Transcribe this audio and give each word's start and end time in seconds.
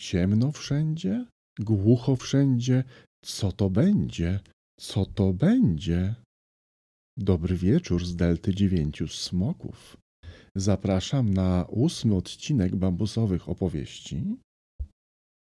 Ciemno 0.00 0.52
wszędzie, 0.52 1.26
głucho 1.58 2.16
wszędzie. 2.16 2.84
Co 3.24 3.52
to 3.52 3.70
będzie? 3.70 4.40
Co 4.80 5.06
to 5.06 5.32
będzie? 5.32 6.14
Dobry 7.18 7.56
wieczór 7.56 8.06
z 8.06 8.16
Delty 8.16 8.54
Dziewięciu 8.54 9.08
Smoków. 9.08 9.96
Zapraszam 10.56 11.34
na 11.34 11.66
ósmy 11.68 12.14
odcinek 12.14 12.76
bambusowych 12.76 13.48
opowieści 13.48 14.36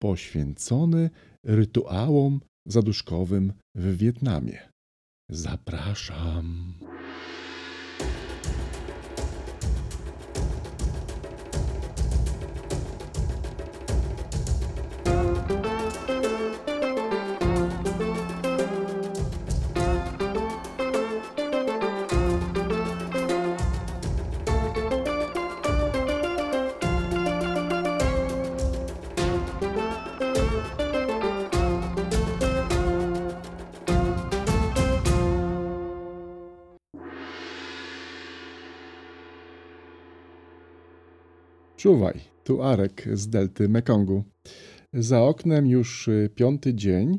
poświęcony 0.03 1.11
rytuałom 1.45 2.41
zaduszkowym 2.67 3.53
w 3.75 3.97
Wietnamie. 3.97 4.69
Zapraszam. 5.31 6.75
Czuwaj, 41.77 42.21
tu 42.45 42.63
Arek 42.63 43.09
z 43.13 43.29
delty 43.29 43.69
Mekongu. 43.69 44.25
Za 44.95 45.23
oknem 45.23 45.67
już 45.67 46.09
y, 46.09 46.31
piąty 46.35 46.75
dzień, 46.75 47.19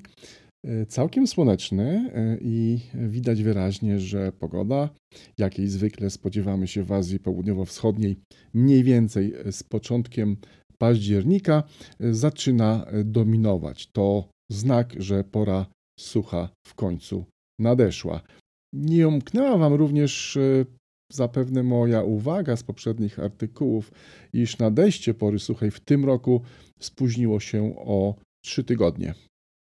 y, 0.67 0.85
całkiem 0.85 1.27
słoneczny 1.27 2.11
y, 2.35 2.37
i 2.41 2.79
widać 2.93 3.43
wyraźnie, 3.43 3.99
że 3.99 4.31
pogoda, 4.31 4.89
jakiej 5.37 5.67
zwykle 5.67 6.09
spodziewamy 6.09 6.67
się 6.67 6.83
w 6.83 6.91
Azji 6.91 7.19
Południowo-Wschodniej, 7.19 8.15
mniej 8.53 8.83
więcej 8.83 9.33
z 9.51 9.63
początkiem 9.63 10.37
października, 10.77 11.63
zaczyna 11.99 12.85
dominować. 13.05 13.87
To 13.87 14.29
znak, 14.51 14.93
że 14.97 15.23
pora 15.23 15.65
sucha 15.99 16.49
w 16.67 16.75
końcu 16.75 17.25
nadeszła. 17.59 18.21
Nie 18.73 19.07
umknęła 19.07 19.57
Wam 19.57 19.73
również 19.73 20.37
Zapewne 21.11 21.63
moja 21.63 22.03
uwaga 22.03 22.55
z 22.55 22.63
poprzednich 22.63 23.19
artykułów, 23.19 23.91
iż 24.33 24.57
nadejście 24.57 25.13
pory 25.13 25.39
suchej 25.39 25.71
w 25.71 25.79
tym 25.79 26.05
roku 26.05 26.41
spóźniło 26.79 27.39
się 27.39 27.75
o 27.77 28.15
3 28.43 28.63
tygodnie. 28.63 29.13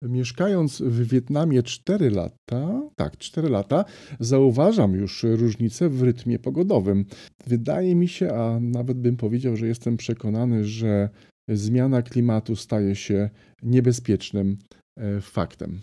Mieszkając 0.03 0.81
w 0.81 1.07
Wietnamie 1.07 1.63
4 1.63 2.09
lata, 2.09 2.89
tak, 2.95 3.17
4 3.17 3.49
lata, 3.49 3.85
zauważam 4.19 4.93
już 4.93 5.23
różnicę 5.23 5.89
w 5.89 6.03
rytmie 6.03 6.39
pogodowym. 6.39 7.05
Wydaje 7.47 7.95
mi 7.95 8.07
się, 8.07 8.33
a 8.33 8.59
nawet 8.59 8.97
bym 8.97 9.17
powiedział, 9.17 9.55
że 9.55 9.67
jestem 9.67 9.97
przekonany, 9.97 10.65
że 10.65 11.09
zmiana 11.49 12.01
klimatu 12.01 12.55
staje 12.55 12.95
się 12.95 13.29
niebezpiecznym 13.63 14.57
e, 14.97 15.21
faktem. 15.21 15.81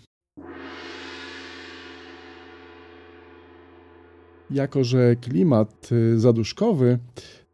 Jako, 4.51 4.83
że 4.83 5.15
klimat 5.15 5.91
y, 5.91 6.19
zaduszkowy, 6.19 6.99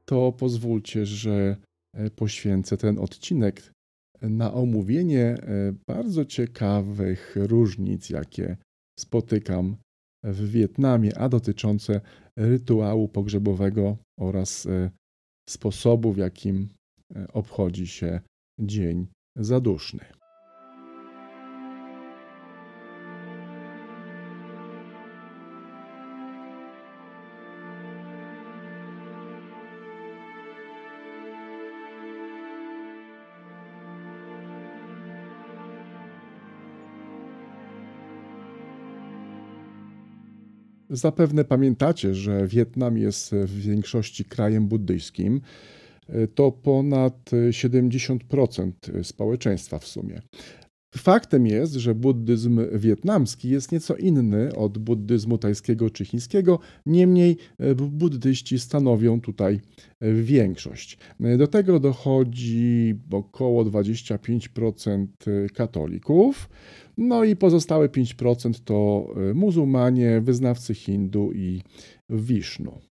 to 0.05 0.31
pozwólcie, 0.31 1.05
że 1.05 1.57
e, 1.93 2.09
poświęcę 2.09 2.77
ten 2.77 2.99
odcinek 2.99 3.73
na 4.21 4.53
omówienie 4.53 5.25
e, 5.25 5.73
bardzo 5.87 6.25
ciekawych 6.25 7.35
różnic, 7.35 8.09
jakie 8.09 8.57
spotykam 8.99 9.77
w 10.23 10.51
Wietnamie, 10.51 11.17
a 11.17 11.29
dotyczące 11.29 12.01
rytuału 12.37 13.07
pogrzebowego 13.07 13.97
oraz 14.19 14.65
e, 14.65 14.89
sposobu, 15.49 16.13
w 16.13 16.17
jakim 16.17 16.69
obchodzi 17.33 17.87
się 17.87 18.21
Dzień 18.59 19.07
Zaduszny. 19.37 20.22
Zapewne 40.93 41.45
pamiętacie, 41.45 42.15
że 42.15 42.47
Wietnam 42.47 42.97
jest 42.97 43.31
w 43.31 43.59
większości 43.59 44.25
krajem 44.25 44.67
buddyjskim. 44.67 45.41
To 46.35 46.51
ponad 46.51 47.31
70% 47.49 48.71
społeczeństwa 49.03 49.79
w 49.79 49.87
sumie. 49.87 50.21
Faktem 50.97 51.47
jest, 51.47 51.73
że 51.73 51.95
buddyzm 51.95 52.61
wietnamski 52.73 53.49
jest 53.49 53.71
nieco 53.71 53.95
inny 53.95 54.55
od 54.55 54.77
buddyzmu 54.77 55.37
tajskiego 55.37 55.89
czy 55.89 56.05
chińskiego, 56.05 56.59
niemniej 56.85 57.37
e, 57.59 57.75
buddyści 57.75 58.59
stanowią 58.59 59.21
tutaj 59.21 59.59
e, 59.99 60.13
większość. 60.13 60.97
Do 61.37 61.47
tego 61.47 61.79
dochodzi 61.79 62.95
około 63.11 63.65
25% 63.65 65.07
katolików, 65.53 66.49
no 66.97 67.23
i 67.23 67.35
pozostałe 67.35 67.87
5% 67.87 68.53
to 68.65 69.07
e, 69.29 69.33
muzułmanie, 69.33 70.21
wyznawcy 70.21 70.73
Hindu 70.73 71.31
i 71.31 71.61
Wisznu. 72.09 72.92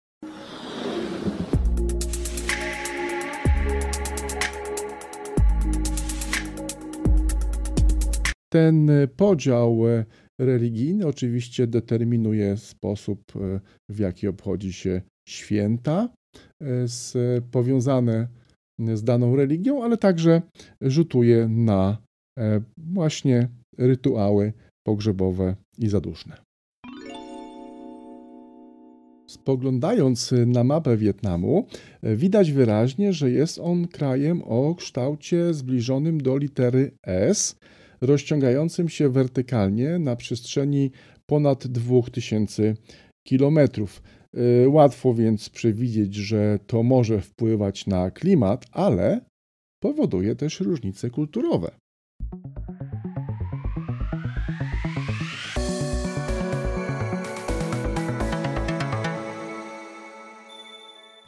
Ten 8.55 8.91
podział 9.17 9.87
e, 9.87 10.05
religijny 10.41 11.07
oczywiście 11.07 11.67
determinuje 11.67 12.57
sposób, 12.57 13.19
e, 13.35 13.59
w 13.89 13.99
jaki 13.99 14.27
obchodzi 14.27 14.73
się 14.73 15.01
święta 15.29 16.09
z, 16.85 17.13
powiązane 17.51 18.27
z 18.93 19.03
daną 19.03 19.35
religią, 19.35 19.83
ale 19.83 19.97
także 19.97 20.41
rzutuje 20.81 21.47
na 21.47 21.97
właśnie 22.77 23.47
rytuały 23.77 24.53
pogrzebowe 24.87 25.55
i 25.77 25.87
zaduszne. 25.87 26.37
Spoglądając 29.29 30.33
na 30.45 30.63
mapę 30.63 30.97
Wietnamu, 30.97 31.65
widać 32.03 32.51
wyraźnie, 32.51 33.13
że 33.13 33.31
jest 33.31 33.59
on 33.59 33.87
krajem 33.87 34.41
o 34.43 34.75
kształcie 34.75 35.53
zbliżonym 35.53 36.21
do 36.21 36.37
litery 36.37 36.91
S, 37.07 37.55
rozciągającym 38.05 38.89
się 38.89 39.09
wertykalnie 39.09 39.99
na 39.99 40.15
przestrzeni 40.15 40.91
ponad 41.25 41.67
2000 41.67 42.73
kilometrów. 43.27 44.01
Łatwo 44.67 45.13
więc 45.13 45.49
przewidzieć, 45.49 46.15
że 46.15 46.59
to 46.67 46.83
może 46.83 47.21
wpływać 47.21 47.87
na 47.87 48.11
klimat, 48.11 48.65
ale 48.71 49.21
powoduje 49.83 50.35
też 50.35 50.59
różnice 50.59 51.09
kulturowe. 51.09 51.71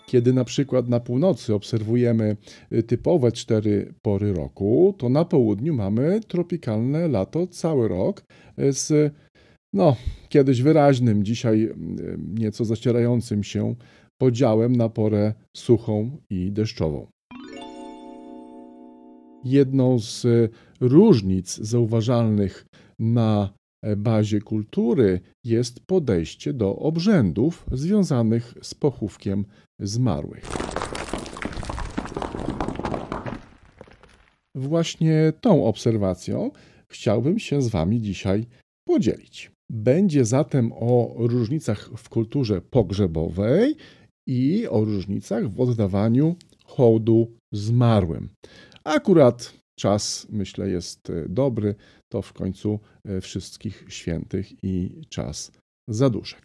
Kiedy 0.10 0.34
na 0.34 0.44
przykład 0.44 0.88
na 0.88 1.00
północy 1.00 1.54
obserwujemy 1.54 2.38
y, 2.74 2.84
typowe 2.84 3.32
cztery 3.32 3.94
pory 4.02 4.34
roku, 4.34 4.96
to 4.98 5.10
na 5.10 5.26
południu 5.26 5.74
mamy 5.74 6.22
tropikalne 6.28 7.08
lato 7.08 7.48
cały 7.48 7.88
rok 7.88 8.24
y, 8.60 8.74
z 8.74 9.14
no, 9.74 9.96
kiedyś 10.30 10.62
wyraźnym, 10.62 11.24
dzisiaj 11.24 11.64
y, 11.64 11.76
nieco 12.40 12.66
zacierającym 12.66 13.44
się 13.44 13.76
podziałem 14.18 14.76
na 14.76 14.90
porę 14.90 15.34
suchą 15.58 16.18
i 16.30 16.52
deszczową. 16.52 17.08
Jedną 19.44 20.00
z 20.00 20.26
różnic 20.82 21.58
zauważalnych 21.58 22.66
na 23.00 23.57
bazie 23.98 24.42
kultury 24.42 25.20
jest 25.44 25.80
podejście 25.80 26.54
do 26.54 26.76
obrzędów 26.76 27.66
związanych 27.72 28.54
z 28.62 28.74
pochówkiem 28.74 29.46
zmarłych. 29.80 30.46
Właśnie 34.56 35.34
tą 35.42 35.66
obserwacją 35.66 36.52
chciałbym 36.92 37.40
się 37.40 37.62
z 37.62 37.68
Wami 37.68 38.02
dzisiaj 38.02 38.46
podzielić. 38.88 39.52
Będzie 39.72 40.26
zatem 40.26 40.72
o 40.74 41.14
różnicach 41.18 41.90
w 41.98 42.10
kulturze 42.10 42.62
pogrzebowej 42.62 43.76
i 44.28 44.68
o 44.68 44.86
różnicach 44.86 45.50
w 45.50 45.60
oddawaniu 45.60 46.36
hołdu 46.66 47.32
zmarłym. 47.54 48.30
Akurat 48.84 49.54
czas, 49.80 50.28
myślę, 50.30 50.70
jest 50.70 51.12
dobry. 51.30 51.76
To 52.10 52.22
w 52.22 52.34
końcu 52.34 52.80
wszystkich 53.22 53.86
świętych 53.90 54.64
i 54.64 55.02
czas 55.10 55.52
zaduszek. 55.88 56.42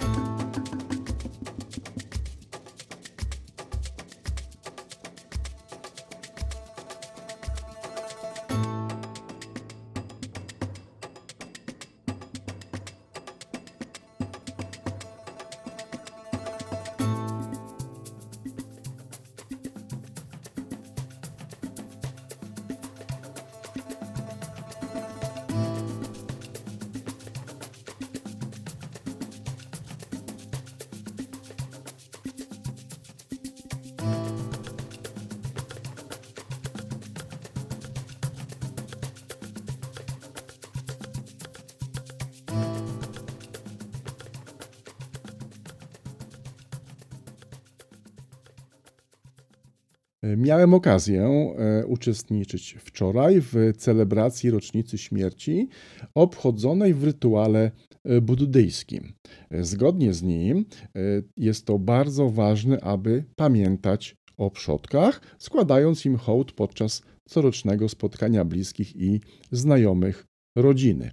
Miałem 50.22 50.74
okazję 50.74 51.22
e, 51.22 51.86
uczestniczyć 51.86 52.76
wczoraj 52.78 53.40
w 53.40 53.54
celebracji 53.76 54.50
rocznicy 54.50 54.98
śmierci 54.98 55.68
obchodzonej 56.14 56.94
w 56.94 57.04
rytuale 57.04 57.70
e, 58.04 58.20
buddyjskim. 58.20 59.12
Zgodnie 59.60 60.14
z 60.14 60.22
nim 60.22 60.58
e, 60.58 61.00
jest 61.36 61.66
to 61.66 61.78
bardzo 61.78 62.30
ważne, 62.30 62.80
aby 62.80 63.24
pamiętać 63.36 64.16
o 64.36 64.50
przodkach, 64.50 65.20
składając 65.38 66.06
im 66.06 66.16
hołd 66.16 66.52
podczas 66.52 67.02
corocznego 67.28 67.88
spotkania 67.88 68.44
bliskich 68.44 68.96
i 68.96 69.20
znajomych 69.52 70.26
rodziny. 70.56 71.10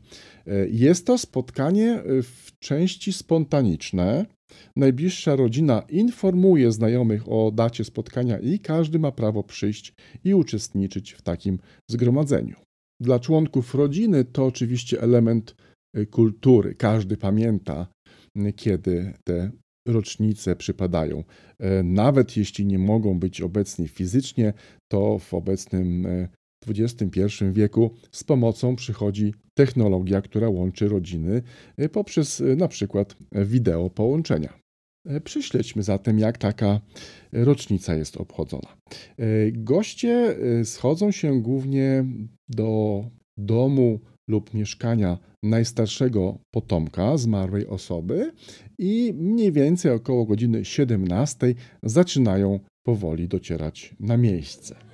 Jest 0.70 1.06
to 1.06 1.18
spotkanie 1.18 2.04
w 2.24 2.60
części 2.60 3.14
spontaniczne, 3.14 4.26
Najbliższa 4.76 5.36
rodzina 5.36 5.82
informuje 5.90 6.72
znajomych 6.72 7.32
o 7.32 7.52
dacie 7.52 7.84
spotkania 7.84 8.40
i 8.40 8.60
każdy 8.60 9.00
ma 9.00 9.12
prawo 9.12 9.44
przyjść 9.44 9.94
i 10.24 10.34
uczestniczyć 10.34 11.12
w 11.12 11.22
takim 11.22 11.60
zgromadzeniu. 11.90 12.56
Dla 13.02 13.20
członków 13.20 13.76
rodziny 13.76 14.26
to 14.26 14.46
oczywiście 14.46 15.02
element 15.02 15.56
y, 15.98 16.06
kultury. 16.06 16.76
Każdy 16.76 17.18
pamięta, 17.18 17.88
y, 18.38 18.54
kiedy 18.54 19.14
te 19.24 19.52
rocznice 19.88 20.56
przypadają. 20.56 21.24
E, 21.60 21.84
nawet 21.84 22.38
jeśli 22.38 22.66
nie 22.66 22.80
mogą 22.80 23.20
być 23.20 23.42
obecni 23.42 23.88
fizycznie, 23.88 24.54
to 24.92 25.20
w 25.20 25.34
obecnym 25.34 26.08
XXI 26.68 27.46
wieku 27.52 27.92
z 28.12 28.24
pomocą 28.24 28.76
przychodzi 28.76 29.34
technologia, 29.54 30.22
która 30.22 30.50
łączy 30.50 30.88
rodziny 30.88 31.42
e, 31.78 31.90
poprzez 31.90 32.42
e, 32.42 32.56
na 32.56 32.68
przykład 32.68 33.16
wideo 33.32 33.90
połączenia. 33.90 34.60
E, 35.06 35.22
przyśledźmy 35.22 35.84
zatem, 35.84 36.20
jak 36.20 36.38
taka 36.38 36.82
rocznica 37.32 37.96
jest 37.96 38.18
obchodzona. 38.18 38.78
Goście 39.52 40.38
schodzą 40.64 41.12
się 41.12 41.42
głównie 41.42 42.06
do 42.50 43.04
domu 43.38 44.00
lub 44.28 44.54
mieszkania 44.54 45.18
najstarszego 45.44 46.38
potomka 46.52 47.18
zmarłej 47.18 47.68
osoby 47.68 48.32
i 48.78 49.14
mniej 49.16 49.52
więcej 49.52 49.92
około 49.92 50.26
godziny 50.26 50.66
17 50.66 51.56
zaczynają 51.84 52.60
powoli 52.84 53.28
docierać 53.28 53.96
na 54.00 54.18
miejsce. 54.18 54.89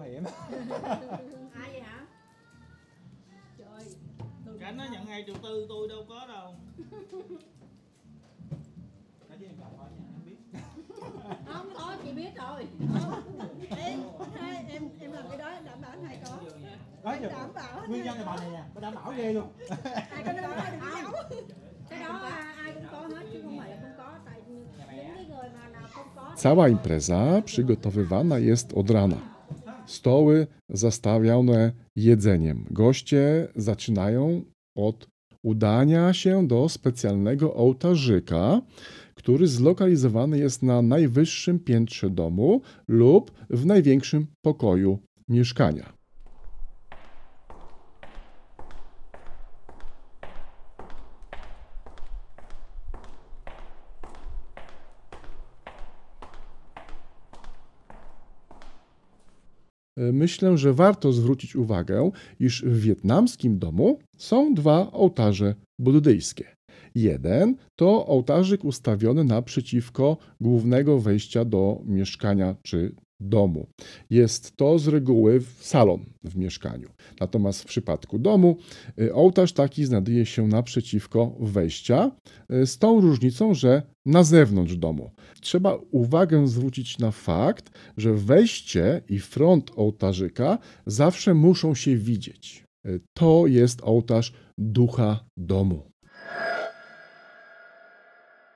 Hiểm 0.00 0.24
ai 1.54 1.70
vậy 1.72 1.80
hả? 1.80 2.06
Trời 3.58 4.58
cảnh 4.60 4.76
nó 4.76 4.84
nhận 4.92 5.06
hai 5.06 5.22
triệu 5.26 5.34
tư 5.42 5.66
tôi 5.68 5.88
đâu 5.88 6.06
có 6.08 6.26
đâu. 6.28 6.54
Không 11.46 11.72
có 11.74 11.96
chị 12.04 12.12
biết 12.12 12.30
rồi. 12.36 12.66
Em 13.76 14.00
em 14.68 14.88
em 15.00 15.12
làm 15.12 15.24
cái 15.28 15.38
đó 15.38 15.52
đảm 15.64 15.80
bảo 15.82 15.90
hai 16.06 16.18
có 16.24 16.36
Đấy, 17.04 17.18
đảm 17.30 17.54
bảo 17.54 17.86
nguyên 17.88 18.04
nhân 18.04 18.18
là 18.18 18.24
bà 18.26 18.36
này 18.36 18.50
nè 18.50 18.62
bà 18.74 18.80
đảm 18.80 18.94
bảo 18.94 19.12
ghê 19.16 19.32
luôn. 19.32 19.48
Ai 20.10 20.22
có 20.26 20.32
không 21.02 21.44
cái 21.90 22.00
đó 22.00 22.08
ai 22.62 22.72
cũng 22.74 22.84
có 22.92 23.00
hết 23.00 23.26
chứ 23.32 23.40
không 23.42 23.58
phải 23.58 23.70
là 23.70 23.76
không 23.82 23.92
có 23.98 24.12
tại 24.24 24.40
cái 24.46 25.16
không 25.92 26.06
có 26.16 26.22
Cała 26.42 26.68
impreza 26.68 27.42
przygotowywana 27.46 28.38
jest 28.38 28.72
od 28.74 28.90
rana. 28.90 29.16
Stoły 29.86 30.46
zastawione 30.68 31.72
jedzeniem. 31.96 32.64
Goście 32.70 33.48
zaczynają 33.56 34.42
od 34.76 35.06
udania 35.44 36.12
się 36.12 36.46
do 36.46 36.68
specjalnego 36.68 37.54
ołtarzyka, 37.54 38.62
który 39.14 39.46
zlokalizowany 39.46 40.38
jest 40.38 40.62
na 40.62 40.82
najwyższym 40.82 41.58
piętrze 41.58 42.10
domu 42.10 42.60
lub 42.88 43.32
w 43.50 43.66
największym 43.66 44.26
pokoju 44.42 44.98
mieszkania. 45.28 46.01
Myślę, 59.96 60.58
że 60.58 60.72
warto 60.72 61.12
zwrócić 61.12 61.56
uwagę, 61.56 62.10
iż 62.40 62.62
w 62.62 62.80
wietnamskim 62.80 63.58
domu 63.58 63.98
są 64.16 64.54
dwa 64.54 64.92
ołtarze 64.92 65.54
buddyjskie. 65.78 66.44
Jeden 66.94 67.56
to 67.76 68.06
ołtarzyk 68.06 68.64
ustawiony 68.64 69.24
naprzeciwko 69.24 70.16
głównego 70.40 70.98
wejścia 70.98 71.44
do 71.44 71.82
mieszkania 71.84 72.54
czy 72.62 72.94
domu. 73.28 73.66
Jest 74.10 74.56
to 74.56 74.78
z 74.78 74.88
reguły 74.88 75.40
salon 75.60 76.04
w 76.24 76.36
mieszkaniu. 76.36 76.88
Natomiast 77.20 77.62
w 77.62 77.66
przypadku 77.66 78.18
domu 78.18 78.56
y, 79.00 79.14
ołtarz 79.14 79.52
taki 79.52 79.84
znajduje 79.84 80.26
się 80.26 80.46
naprzeciwko 80.46 81.36
wejścia, 81.40 82.10
y, 82.52 82.66
z 82.66 82.78
tą 82.78 83.00
różnicą, 83.00 83.54
że 83.54 83.82
na 84.06 84.24
zewnątrz 84.24 84.76
domu. 84.76 85.10
Trzeba 85.40 85.78
uwagę 85.90 86.46
zwrócić 86.48 86.98
na 86.98 87.10
fakt, 87.10 87.70
że 87.96 88.14
wejście 88.14 89.02
i 89.08 89.18
front 89.18 89.70
ołtarzyka 89.76 90.58
zawsze 90.86 91.34
muszą 91.34 91.74
się 91.74 91.96
widzieć. 91.96 92.64
Y, 92.86 93.00
to 93.14 93.46
jest 93.46 93.80
ołtarz 93.82 94.32
ducha 94.58 95.24
domu. 95.36 95.91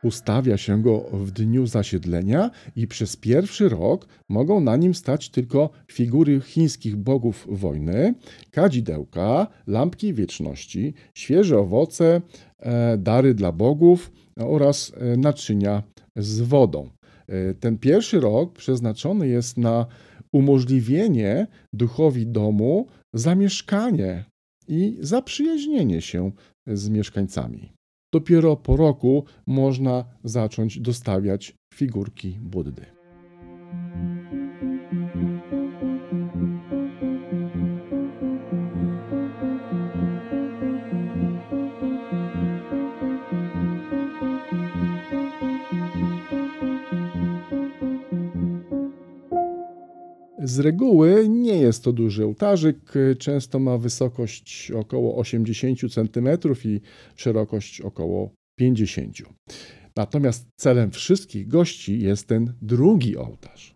Ustawia 0.05 0.57
się 0.57 0.83
go 0.83 1.00
w 1.12 1.31
dniu 1.31 1.67
zasiedlenia 1.67 2.50
i 2.76 2.87
przez 2.87 3.17
pierwszy 3.17 3.69
rok 3.69 4.09
mogą 4.29 4.61
na 4.61 4.76
nim 4.76 4.95
stać 4.95 5.31
tylko 5.31 5.71
figury 5.93 6.41
chińskich 6.41 6.97
bogów 6.97 7.47
wojny, 7.50 8.15
kadzidełka, 8.50 9.47
lampki 9.67 10.15
wieczności, 10.15 10.95
świeże 11.15 11.59
owoce, 11.59 12.21
e, 12.59 12.99
dary 12.99 13.35
dla 13.35 13.53
bogów 13.53 14.12
oraz 14.37 14.93
e, 14.97 15.17
naczynia 15.17 15.83
z 16.17 16.41
wodą. 16.41 16.91
E, 17.29 17.55
ten 17.55 17.79
pierwszy 17.79 18.21
rok 18.21 18.53
przeznaczony 18.53 19.29
jest 19.29 19.59
na 19.59 19.87
umożliwienie 20.33 21.47
duchowi 21.73 22.26
domu 22.26 22.87
zamieszkanie 23.12 24.25
i 24.69 24.99
zaprzyjaźnienie 25.00 26.00
się 26.00 26.33
z 26.67 26.88
mieszkańcami. 26.88 27.75
Dopiero 28.12 28.56
po 28.56 28.76
roku 28.76 29.25
można 29.46 30.04
zacząć 30.25 30.80
dostawiać 30.80 31.54
figurki 31.75 32.38
Buddy. 32.40 32.86
Z 50.56 50.60
reguły 50.60 51.28
nie 51.28 51.56
jest 51.56 51.84
to 51.84 51.92
duży 51.92 52.25
ołtarzyk, 52.25 52.92
często 53.18 53.58
ma 53.58 53.78
wysokość 53.78 54.70
około 54.70 55.16
80 55.16 55.78
cm 55.94 56.28
i 56.64 56.80
szerokość 57.16 57.80
około 57.80 58.30
50. 58.58 59.16
Natomiast 59.96 60.46
celem 60.56 60.90
wszystkich 60.90 61.48
gości 61.48 62.00
jest 62.00 62.28
ten 62.28 62.52
drugi 62.62 63.16
ołtarz. 63.16 63.75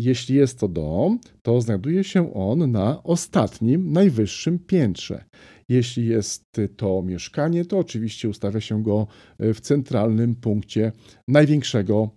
Jeśli 0.00 0.36
jest 0.36 0.58
to 0.58 0.68
dom, 0.68 1.18
to 1.42 1.60
znajduje 1.60 2.04
się 2.04 2.34
on 2.34 2.70
na 2.70 3.02
ostatnim, 3.02 3.92
najwyższym 3.92 4.58
piętrze. 4.58 5.24
Jeśli 5.68 6.06
jest 6.06 6.60
to 6.76 7.02
mieszkanie, 7.02 7.64
to 7.64 7.78
oczywiście 7.78 8.28
ustawia 8.28 8.60
się 8.60 8.82
go 8.82 9.06
w 9.40 9.60
centralnym 9.60 10.34
punkcie 10.34 10.92
największego 11.28 12.10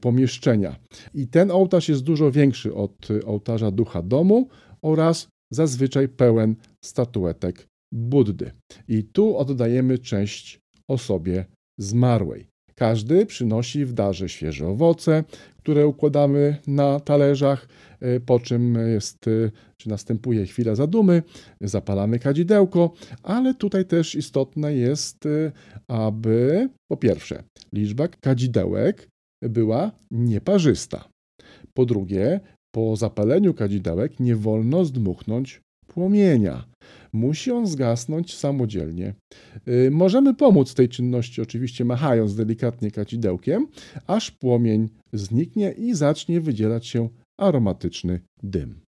pomieszczenia. 0.00 0.76
I 1.14 1.28
ten 1.28 1.50
ołtarz 1.50 1.88
jest 1.88 2.02
dużo 2.02 2.30
większy 2.30 2.74
od 2.74 3.08
ołtarza 3.26 3.70
ducha 3.70 4.02
domu 4.02 4.48
oraz 4.82 5.28
zazwyczaj 5.52 6.08
pełen 6.08 6.56
statuetek 6.84 7.68
Buddy. 7.92 8.50
I 8.88 9.04
tu 9.04 9.36
oddajemy 9.36 9.98
cześć 9.98 10.60
osobie 10.88 11.44
zmarłej. 11.78 12.47
Każdy 12.78 13.26
przynosi 13.26 13.84
w 13.84 13.92
darze 13.92 14.28
świeże 14.28 14.66
owoce, 14.68 15.24
które 15.58 15.86
układamy 15.86 16.56
na 16.66 17.00
talerzach, 17.00 17.68
e, 18.00 18.20
po 18.20 18.40
czym 18.40 18.74
jest, 18.74 19.28
e, 19.28 19.50
czy 19.76 19.88
następuje 19.88 20.46
chwila 20.46 20.74
zadumy, 20.74 21.22
zapalamy 21.60 22.18
kadzidełko, 22.18 22.92
ale 23.22 23.54
tutaj 23.54 23.84
też 23.84 24.14
istotne 24.14 24.74
jest, 24.74 25.26
e, 25.26 25.52
aby 25.88 26.68
po 26.90 26.96
pierwsze 26.96 27.42
liczba 27.72 28.08
kadzidełek 28.08 29.08
była 29.42 29.92
nieparzysta. 30.10 31.08
Po 31.74 31.86
drugie, 31.86 32.40
po 32.74 32.96
zapaleniu 32.96 33.54
kadzidełek 33.54 34.20
nie 34.20 34.36
wolno 34.36 34.84
zdmuchnąć 34.84 35.60
płomienia. 35.86 36.64
Musi 37.12 37.50
on 37.50 37.66
zgasnąć 37.66 38.36
samodzielnie. 38.36 39.14
Y, 39.68 39.90
możemy 39.90 40.34
pomóc 40.34 40.74
tej 40.74 40.88
czynności, 40.88 41.42
oczywiście 41.42 41.84
machając 41.84 42.34
delikatnie 42.34 42.90
kacidełkiem, 42.90 43.66
aż 44.06 44.30
płomień 44.30 44.88
zniknie 45.12 45.72
i 45.72 45.94
zacznie 45.94 46.40
wydzielać 46.40 46.86
się 46.86 47.08
aromatyczny 47.36 48.20
dym. 48.42 48.87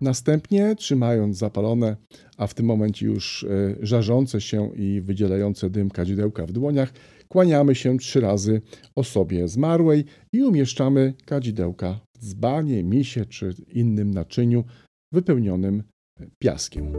Następnie, 0.00 0.76
trzymając 0.76 1.38
zapalone, 1.38 1.96
a 2.36 2.46
w 2.46 2.54
tym 2.54 2.66
momencie 2.66 3.06
już 3.06 3.44
e, 3.44 3.76
żarzące 3.80 4.40
się 4.40 4.70
i 4.76 5.00
wydzielające 5.00 5.70
dym 5.70 5.90
kadzidełka 5.90 6.46
w 6.46 6.52
dłoniach, 6.52 6.92
kłaniamy 7.28 7.74
się 7.74 7.98
trzy 7.98 8.20
razy 8.20 8.60
osobie 8.94 9.48
zmarłej 9.48 10.04
i 10.32 10.42
umieszczamy 10.42 11.14
kadzidełka 11.26 12.00
w 12.14 12.18
dzbanie, 12.18 12.84
misie 12.84 13.26
czy 13.26 13.54
innym 13.68 14.10
naczyniu 14.10 14.64
wypełnionym 15.12 15.82
piaskiem. 16.38 16.92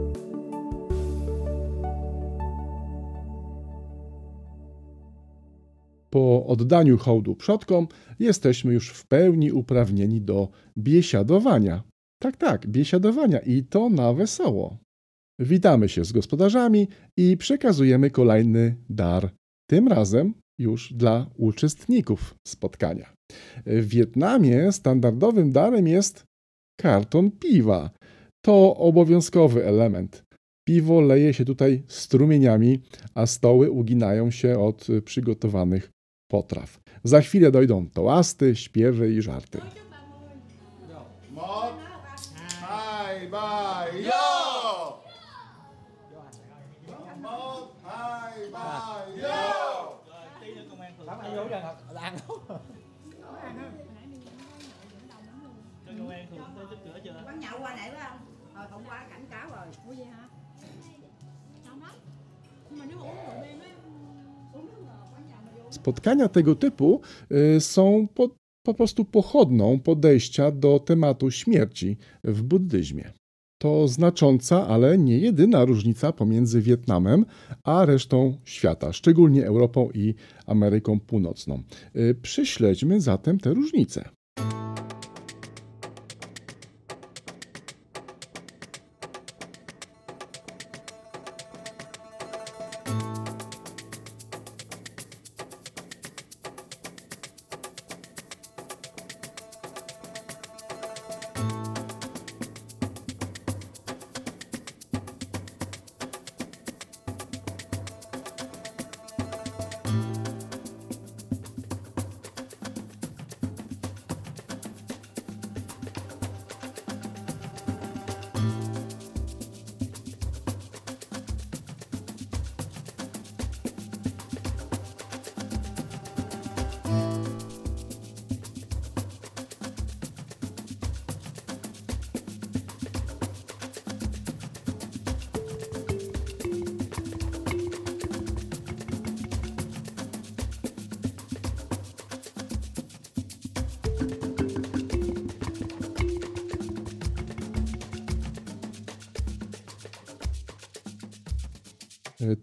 Po 6.10 6.46
oddaniu 6.46 6.98
hołdu 6.98 7.36
przodkom 7.36 7.88
jesteśmy 8.18 8.74
już 8.74 8.88
w 8.88 9.06
pełni 9.06 9.52
uprawnieni 9.52 10.20
do 10.20 10.48
biesiadowania, 10.78 11.82
tak, 12.22 12.36
tak, 12.36 12.66
biesiadowania 12.66 13.38
i 13.38 13.62
to 13.62 13.88
na 13.88 14.12
wesoło. 14.12 14.76
Witamy 15.40 15.88
się 15.88 16.04
z 16.04 16.12
gospodarzami 16.12 16.88
i 17.16 17.36
przekazujemy 17.36 18.10
kolejny 18.10 18.76
dar, 18.90 19.30
tym 19.70 19.88
razem 19.88 20.34
już 20.58 20.92
dla 20.92 21.26
uczestników 21.36 22.34
spotkania. 22.46 23.12
W 23.66 23.88
Wietnamie 23.88 24.72
standardowym 24.72 25.52
darem 25.52 25.88
jest 25.88 26.24
karton 26.80 27.30
piwa. 27.30 27.90
To 28.44 28.76
obowiązkowy 28.76 29.66
element. 29.66 30.22
Piwo 30.68 31.00
leje 31.00 31.34
się 31.34 31.44
tutaj 31.44 31.82
strumieniami, 31.88 32.80
a 33.14 33.26
stoły 33.26 33.70
uginają 33.70 34.30
się 34.30 34.58
od 34.58 34.86
przygotowanych 35.04 35.90
potraw. 36.30 36.80
Za 37.04 37.20
chwilę 37.20 37.50
dojdą 37.50 37.90
toasty, 37.90 38.56
śpiewy 38.56 39.12
i 39.12 39.22
żarty. 39.22 39.58
Bài 43.30 44.02
vô 44.02 44.96
một 47.22 47.66
hai 47.84 48.50
ba 48.52 49.06
vô 49.06 49.96
tí 50.40 50.54
nữa 50.54 50.62
công 50.70 50.80
an 50.80 50.92
phường 50.98 51.06
Cảm 51.06 51.18
ơn 51.18 51.36
vô 51.36 51.48
rằng 51.48 51.76
là 51.92 52.00
ăn 52.00 52.16
cho 52.28 52.36
công 55.98 56.08
an 56.10 56.26
phường 56.30 56.38
tới 56.56 56.66
giúp 56.70 56.78
chưa 57.04 57.22
Quán 57.26 57.40
nhậu 57.40 57.58
qua 57.60 57.74
nãy 57.76 57.90
phải 57.90 58.08
không? 58.08 58.18
Hồi 58.54 58.66
hôm 58.70 58.82
qua 58.88 59.06
cảnh 59.10 59.26
cáo 59.30 59.48
rồi. 59.48 59.66
Ủa 59.86 59.94
vậy 59.96 60.06
hả? 60.06 60.28
Nhưng 62.70 62.78
mà 62.78 62.84
nếu 62.88 62.98
uống 62.98 63.16
rượu 63.16 63.42
bia 63.42 63.54
mới 63.58 63.68
uống 64.54 64.66
nước 64.66 64.78
ngọt 64.86 65.08
quán 65.12 65.22
nhà 65.28 65.36
mà 65.44 65.52
vô 65.56 65.70
Spotkania 65.70 66.28
tego 66.28 66.54
typu 66.54 67.00
y, 67.30 67.60
są 67.60 68.06
po, 68.14 68.24
po 68.64 68.74
prostu 68.74 69.04
pochodną 69.04 69.78
podejścia 69.78 70.50
do 70.62 70.78
tematu 70.78 71.30
śmierci 71.30 71.96
w 72.24 72.42
buddyzmie. 72.42 73.19
To 73.62 73.88
znacząca, 73.88 74.68
ale 74.68 74.98
nie 74.98 75.18
jedyna 75.18 75.64
różnica 75.64 76.12
pomiędzy 76.12 76.62
Wietnamem 76.62 77.26
a 77.64 77.84
resztą 77.84 78.36
świata, 78.44 78.92
szczególnie 78.92 79.46
Europą 79.46 79.90
i 79.94 80.14
Ameryką 80.46 81.00
Północną. 81.00 81.62
Y, 81.96 82.14
przyśledźmy 82.22 83.00
zatem 83.00 83.38
te 83.38 83.54
różnice. 83.54 84.19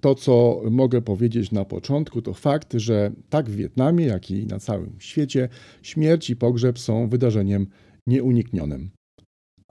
To, 0.01 0.15
co 0.15 0.61
mogę 0.71 1.01
powiedzieć 1.01 1.51
na 1.51 1.65
początku, 1.65 2.21
to 2.21 2.33
fakt, 2.33 2.73
że 2.73 3.11
tak 3.29 3.49
w 3.49 3.55
Wietnamie, 3.55 4.05
jak 4.05 4.31
i 4.31 4.45
na 4.45 4.59
całym 4.59 4.95
świecie 4.99 5.49
śmierć 5.81 6.29
i 6.29 6.35
pogrzeb 6.35 6.79
są 6.79 7.09
wydarzeniem 7.09 7.67
nieuniknionym. 8.07 8.89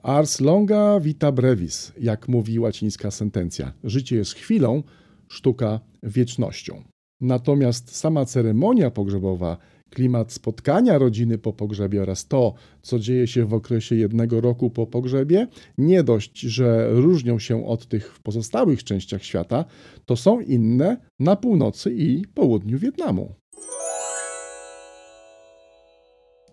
Ars 0.03 0.41
longa 0.41 0.99
vita 0.99 1.31
brevis, 1.31 1.91
jak 1.99 2.27
mówi 2.27 2.59
łacińska 2.59 3.11
sentencja. 3.11 3.73
Życie 3.83 4.15
jest 4.15 4.33
chwilą, 4.33 4.83
sztuka 5.27 5.79
wiecznością. 6.03 6.83
Natomiast 7.21 7.95
sama 7.95 8.25
ceremonia 8.25 8.91
pogrzebowa 8.91 9.57
Klimat 9.89 10.33
spotkania 10.33 10.97
rodziny 10.97 11.37
po 11.37 11.53
pogrzebie 11.53 12.01
oraz 12.01 12.27
to, 12.27 12.53
co 12.81 12.99
dzieje 12.99 13.27
się 13.27 13.45
w 13.45 13.53
okresie 13.53 13.95
jednego 13.95 14.41
roku 14.41 14.69
po 14.69 14.87
pogrzebie, 14.87 15.47
nie 15.77 16.03
dość, 16.03 16.39
że 16.39 16.89
różnią 16.91 17.39
się 17.39 17.65
od 17.65 17.87
tych 17.87 18.13
w 18.13 18.21
pozostałych 18.21 18.83
częściach 18.83 19.23
świata, 19.23 19.65
to 20.05 20.15
są 20.15 20.39
inne 20.39 20.97
na 21.19 21.35
północy 21.35 21.93
i 21.93 22.25
południu 22.33 22.79
Wietnamu. 22.79 23.33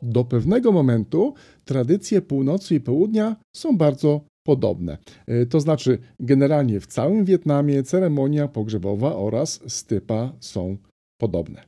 Do 0.03 0.25
pewnego 0.25 0.73
momentu 0.73 1.35
tradycje 1.65 2.23
północy 2.23 2.75
i 2.75 2.81
południa 2.81 3.37
są 3.57 3.77
bardzo 3.77 4.21
podobne. 4.47 4.99
E, 5.27 5.47
to 5.47 5.61
znaczy, 5.61 5.99
generalnie 6.21 6.81
w 6.81 6.87
całym 6.87 7.25
Wietnamie 7.25 7.83
ceremonia 7.83 8.49
pogrzebowa 8.49 9.17
oraz 9.17 9.61
stypa 9.67 10.33
są 10.41 10.77
podobne. 11.21 11.65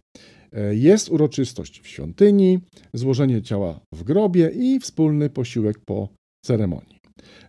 E, 0.57 0.75
jest 0.75 1.09
uroczystość 1.09 1.81
w 1.81 1.89
świątyni, 1.89 2.59
złożenie 2.95 3.43
ciała 3.43 3.81
w 3.95 4.03
grobie 4.03 4.51
i 4.55 4.81
wspólny 4.81 5.31
posiłek 5.31 5.79
po 5.79 6.09
ceremonii. 6.45 6.97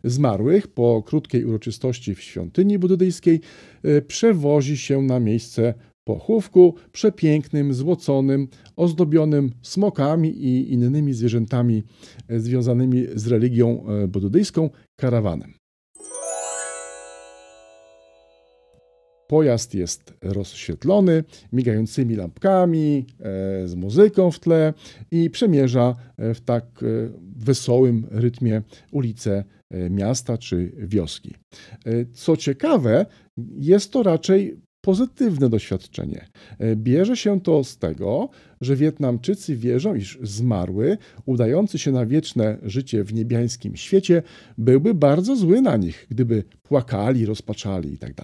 Zmarłych 0.03 0.67
po 0.67 1.03
krótkiej 1.03 1.45
uroczystości 1.45 2.15
w 2.15 2.21
świątyni 2.21 2.79
buddyjskiej 2.79 3.41
e, 3.83 4.01
przewozi 4.01 4.77
się 4.77 5.01
na 5.01 5.19
miejsce 5.19 5.73
pochówku 6.07 6.75
przepięknym, 6.91 7.73
złoconym, 7.73 8.47
ozdobionym 8.75 9.51
smokami 9.61 10.29
i 10.29 10.73
innymi 10.73 11.13
zwierzętami 11.13 11.83
e, 12.27 12.39
związanymi 12.39 13.05
z 13.15 13.27
religią 13.27 13.85
buddyjską 14.07 14.69
karawanem. 14.99 15.53
Pojazd 19.27 19.75
jest 19.75 20.13
rozświetlony 20.21 21.23
migającymi 21.53 22.15
lampkami, 22.15 23.05
e, 23.19 23.67
z 23.67 23.75
muzyką 23.75 24.31
w 24.31 24.39
tle 24.39 24.73
i 25.11 25.29
przemierza 25.29 25.95
e, 26.17 26.33
w 26.33 26.41
tak 26.41 26.63
e, 26.63 26.85
wesołym 27.37 28.07
rytmie 28.11 28.61
ulice 28.91 29.43
miasta 29.89 30.37
czy 30.37 30.71
wioski. 30.77 31.35
Co 32.13 32.37
ciekawe, 32.37 33.05
jest 33.57 33.91
to 33.91 34.03
raczej 34.03 34.61
pozytywne 34.81 35.49
doświadczenie. 35.49 36.25
Bierze 36.75 37.17
się 37.17 37.41
to 37.41 37.63
z 37.63 37.77
tego, 37.77 38.29
że 38.61 38.75
Wietnamczycy 38.75 39.55
wierzą, 39.55 39.95
iż 39.95 40.19
zmarły, 40.21 40.97
udający 41.25 41.77
się 41.77 41.91
na 41.91 42.05
wieczne 42.05 42.57
życie 42.63 43.03
w 43.03 43.13
niebiańskim 43.13 43.75
świecie, 43.75 44.23
byłby 44.57 44.93
bardzo 44.93 45.35
zły 45.35 45.61
na 45.61 45.77
nich, 45.77 46.07
gdyby 46.09 46.43
płakali, 46.63 47.25
rozpaczali 47.25 47.91
itd. 47.91 48.23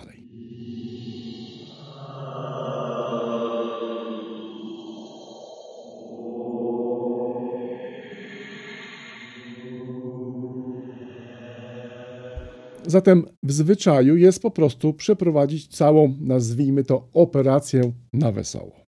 Zatem 12.88 13.26
w 13.44 13.52
zwyczaju 13.52 14.18
jest 14.18 14.42
po 14.42 14.52
prostu 14.52 14.94
przeprowadzić 14.94 15.68
całą, 15.68 16.18
nazwijmy 16.22 16.84
to, 16.84 17.08
operację 17.14 17.92
na 18.14 18.32
wesoło. 18.32 18.84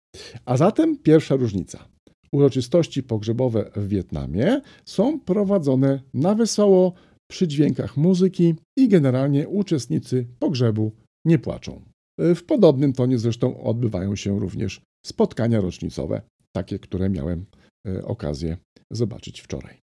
A 0.44 0.56
zatem 0.56 0.98
pierwsza 0.98 1.36
różnica. 1.36 1.88
Uroczystości 2.32 3.02
pogrzebowe 3.02 3.70
w 3.76 3.88
Wietnamie 3.88 4.60
są 4.84 5.20
prowadzone 5.20 6.00
na 6.14 6.34
wesoło, 6.34 6.92
przy 7.30 7.48
dźwiękach 7.48 7.96
muzyki 7.96 8.54
i 8.78 8.88
generalnie 8.88 9.48
uczestnicy 9.48 10.26
pogrzebu 10.38 10.92
nie 11.24 11.38
płaczą. 11.38 11.82
W 12.18 12.42
podobnym 12.42 12.92
tonie 12.92 13.18
zresztą 13.18 13.62
odbywają 13.62 14.16
się 14.16 14.40
również 14.40 14.80
spotkania 15.06 15.60
rocznicowe, 15.60 16.22
takie, 16.56 16.78
które 16.78 17.10
miałem 17.10 17.44
e, 17.88 18.04
okazję 18.04 18.56
zobaczyć 18.92 19.40
wczoraj. 19.40 19.80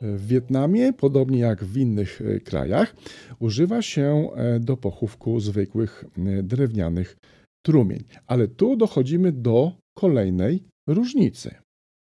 W 0.00 0.26
Wietnamie, 0.26 0.92
podobnie 0.92 1.38
jak 1.38 1.64
w 1.64 1.76
innych 1.76 2.20
e, 2.20 2.40
krajach, 2.40 2.96
używa 3.38 3.82
się 3.82 4.28
e, 4.34 4.60
do 4.60 4.76
pochówku 4.76 5.40
zwykłych 5.40 6.04
e, 6.18 6.42
drewnianych 6.42 7.16
trumień. 7.66 8.04
Ale 8.26 8.48
tu 8.48 8.76
dochodzimy 8.76 9.32
do 9.32 9.72
kolejnej 9.98 10.64
różnicy. 10.88 11.54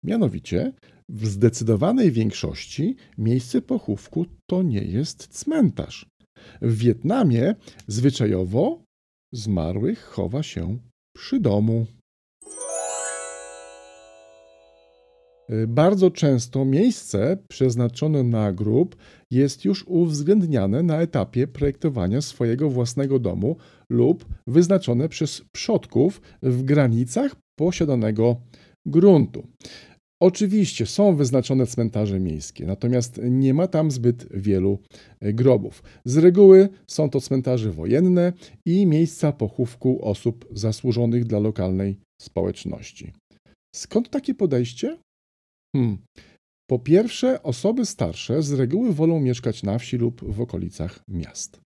Mianowicie, 0.05 0.73
w 1.09 1.27
zdecydowanej 1.27 2.13
większości 2.13 2.97
miejsce 3.19 3.63
pochówku 3.63 4.27
to 4.51 4.63
nie 4.63 4.83
jest 4.83 5.29
cmentarz. 5.29 6.07
W 6.63 6.79
Wietnamie 6.79 7.55
zwyczajowo 7.87 8.83
zmarłych 9.33 10.03
chowa 10.03 10.43
się 10.43 10.79
przy 11.17 11.41
domu. 11.41 11.87
Bardzo 15.69 16.11
często 16.11 16.65
miejsce 16.65 17.39
przeznaczone 17.49 18.23
na 18.23 18.53
grób 18.53 18.97
jest 19.31 19.65
już 19.65 19.85
uwzględniane 19.89 20.83
na 20.83 21.01
etapie 21.01 21.47
projektowania 21.47 22.21
swojego 22.21 22.71
własnego 22.71 23.19
domu 23.19 23.57
lub 23.91 24.25
wyznaczone 24.47 25.09
przez 25.09 25.43
przodków 25.53 26.21
w 26.43 26.63
granicach 26.63 27.37
posiadanego 27.59 28.37
gruntu. 28.87 29.47
Oczywiście 30.23 30.87
są 30.87 31.17
wyznaczone 31.17 31.67
cmentarze 31.67 32.21
miejskie, 32.21 32.67
natomiast 32.67 33.21
nie 33.23 33.55
ma 33.55 33.67
tam 33.67 33.91
zbyt 33.91 34.27
wielu 34.35 34.79
y, 35.25 35.33
grobów. 35.33 35.83
Z 36.05 36.17
reguły 36.17 36.69
są 36.87 37.11
to 37.11 37.21
cmentarze 37.21 37.73
wojenne 37.73 38.33
i 38.67 38.87
miejsca 38.87 39.33
pochówku 39.33 40.05
osób 40.05 40.49
zasłużonych 40.51 41.25
dla 41.25 41.39
lokalnej 41.39 41.99
społeczności. 42.23 43.13
Skąd 43.75 44.11
takie 44.11 44.35
podejście? 44.35 44.99
Hmm. 45.77 45.99
Po 46.71 46.79
pierwsze, 46.79 47.43
osoby 47.43 47.87
starsze 47.87 48.43
z 48.43 48.53
reguły 48.53 48.93
wolą 48.93 49.21
mieszkać 49.21 49.63
na 49.63 49.79
wsi 49.79 49.97
lub 49.97 50.25
w 50.35 50.41
okolicach 50.41 51.01
miast. 51.09 51.61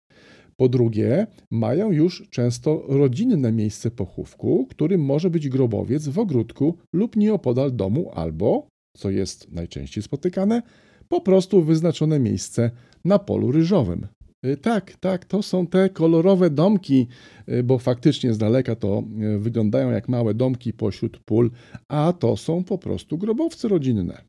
Po 0.56 0.68
drugie, 0.68 1.26
mają 1.50 1.92
już 1.92 2.28
często 2.30 2.84
rodzinne 2.88 3.52
miejsce 3.52 3.90
pochówku, 3.90 4.66
którym 4.70 5.00
może 5.00 5.30
być 5.30 5.48
grobowiec 5.48 6.08
w 6.08 6.18
ogródku 6.18 6.78
lub 6.92 7.16
nieopodal 7.16 7.76
domu, 7.76 8.10
albo, 8.14 8.68
co 8.96 9.10
jest 9.10 9.52
najczęściej 9.52 10.02
spotykane, 10.02 10.62
po 11.08 11.20
prostu 11.20 11.62
wyznaczone 11.62 12.20
miejsce 12.20 12.70
na 13.04 13.18
polu 13.18 13.52
ryżowym. 13.52 14.06
Y, 14.46 14.56
tak, 14.56 14.96
tak, 15.00 15.24
to 15.24 15.42
są 15.42 15.66
te 15.66 15.88
kolorowe 15.88 16.50
domki, 16.50 17.06
y, 17.48 17.62
bo 17.62 17.78
faktycznie 17.78 18.34
z 18.34 18.38
daleka 18.38 18.76
to 18.76 19.02
y, 19.36 19.38
wyglądają 19.38 19.90
jak 19.90 20.08
małe 20.08 20.34
domki 20.34 20.72
pośród 20.72 21.18
pól, 21.18 21.50
a 21.88 22.12
to 22.12 22.36
są 22.36 22.64
po 22.64 22.78
prostu 22.78 23.18
grobowce 23.18 23.68
rodzinne. 23.68 24.24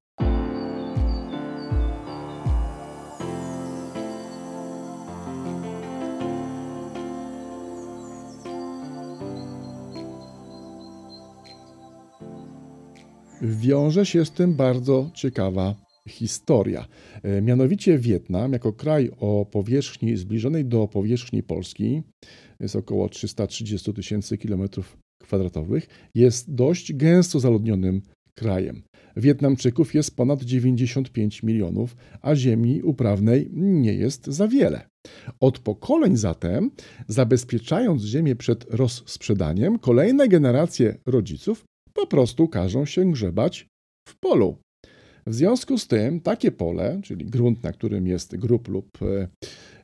Wiąże 13.41 14.05
się 14.05 14.25
z 14.25 14.31
tym 14.31 14.53
bardzo 14.53 15.09
ciekawa 15.13 15.86
historia. 16.07 16.87
E, 17.23 17.41
mianowicie 17.41 17.97
Wietnam, 17.97 18.53
jako 18.53 18.73
kraj 18.73 19.11
o 19.19 19.45
powierzchni 19.45 20.17
zbliżonej 20.17 20.65
do 20.65 20.87
powierzchni 20.87 21.43
Polski, 21.43 22.01
jest 22.59 22.75
około 22.75 23.09
330 23.09 23.93
tysięcy 23.93 24.37
kilometrów 24.37 24.97
kwadratowych, 25.21 25.87
jest 26.15 26.53
dość 26.53 26.93
gęsto 26.93 27.39
zaludnionym 27.39 28.01
krajem. 28.35 28.83
Wietnamczyków 29.17 29.93
jest 29.93 30.15
ponad 30.15 30.43
95 30.43 31.43
milionów, 31.43 31.95
a 32.21 32.35
ziemi 32.35 32.81
uprawnej 32.81 33.49
nie 33.53 33.93
jest 33.93 34.27
za 34.27 34.47
wiele. 34.47 34.87
Od 35.39 35.59
pokoleń 35.59 36.17
zatem, 36.17 36.71
zabezpieczając 37.07 38.03
ziemię 38.03 38.35
przed 38.35 38.65
rozsprzedaniem, 38.69 39.79
kolejne 39.79 40.27
generacje 40.27 40.97
rodziców 41.05 41.65
po 41.93 42.07
prostu 42.07 42.47
każą 42.47 42.85
się 42.85 43.11
grzebać 43.11 43.67
w 44.09 44.19
polu. 44.19 44.57
W 45.27 45.33
związku 45.33 45.77
z 45.77 45.87
tym 45.87 46.19
takie 46.21 46.51
pole, 46.51 46.99
czyli 47.03 47.25
grunt, 47.25 47.63
na 47.63 47.71
którym 47.71 48.07
jest 48.07 48.37
grób 48.37 48.67
lub 48.67 48.87
e, 49.01 49.27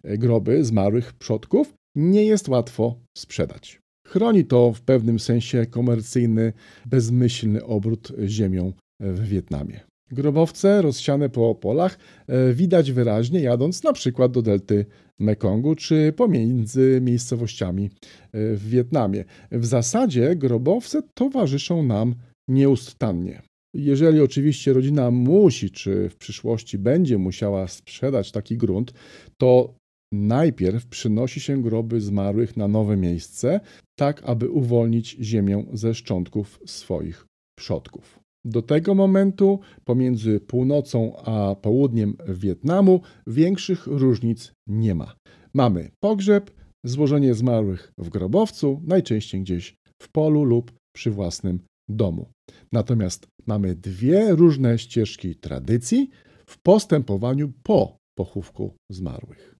e, 0.03 0.17
groby 0.17 0.65
zmarłych 0.65 1.13
przodków, 1.13 1.73
nie 1.95 2.25
jest 2.25 2.49
łatwo 2.49 2.95
sprzedać. 3.17 3.79
Chroni 4.08 4.45
to 4.45 4.73
w 4.73 4.82
pewnym 4.82 5.19
sensie 5.19 5.65
komercyjny, 5.65 6.53
bezmyślny 6.86 7.65
obrót 7.65 8.12
ziemią 8.25 8.73
w 8.99 9.27
Wietnamie. 9.27 9.79
Grobowce 10.12 10.82
rozsiane 10.82 11.29
po 11.29 11.56
polach 11.56 11.97
e, 12.27 12.53
widać 12.53 12.91
wyraźnie 12.91 13.39
jadąc 13.39 13.84
na 13.84 13.93
przykład 13.93 14.32
do 14.32 14.41
delty 14.41 14.86
Mekongu 15.19 15.75
czy 15.75 16.13
pomiędzy 16.15 16.99
miejscowościami 17.01 17.89
w 18.34 18.69
Wietnamie. 18.69 19.25
W 19.51 19.65
zasadzie 19.65 20.36
grobowce 20.36 21.01
towarzyszą 21.13 21.84
nam 21.84 22.15
nieustannie. 22.47 23.41
Jeżeli 23.74 24.22
oczywiście 24.22 24.74
rodzina 24.74 25.12
musi, 25.12 25.72
czy 25.72 26.10
w 26.10 26.16
przyszłości 26.16 26.78
będzie 26.78 27.18
musiała 27.18 27.68
sprzedać 27.68 28.32
taki 28.32 28.58
grunt, 28.58 28.94
to 29.38 29.76
najpierw 30.14 30.86
przynosi 30.86 31.40
się 31.40 31.62
groby 31.62 32.02
zmarłych 32.02 32.58
na 32.58 32.68
nowe 32.68 32.98
miejsce, 32.98 33.60
tak 34.00 34.24
aby 34.26 34.50
uwolnić 34.50 35.18
ziemię 35.22 35.66
ze 35.74 35.94
szczątków 35.94 36.60
swoich 36.66 37.26
przodków. 37.60 38.20
Do 38.46 38.62
tego 38.62 38.96
momentu 38.96 39.60
pomiędzy 39.86 40.40
północą 40.40 41.18
a 41.18 41.56
południem 41.56 42.18
Wietnamu 42.28 43.02
większych 43.28 43.88
różnic 43.88 44.54
nie 44.68 44.96
ma. 44.96 45.16
Mamy 45.54 45.92
pogrzeb, 46.00 46.52
złożenie 46.86 47.34
zmarłych 47.34 47.94
w 47.98 48.10
grobowcu, 48.10 48.82
najczęściej 48.84 49.42
gdzieś 49.42 49.76
w 50.02 50.10
polu 50.12 50.44
lub 50.44 50.72
przy 50.96 51.12
własnym 51.12 51.60
domu. 51.90 52.33
Natomiast 52.74 53.28
mamy 53.46 53.76
dwie 53.76 54.36
różne 54.36 54.78
ścieżki 54.78 55.36
tradycji 55.36 56.10
w 56.46 56.62
postępowaniu 56.62 57.52
po 57.64 57.98
pochówku 58.16 58.76
zmarłych. 58.90 59.56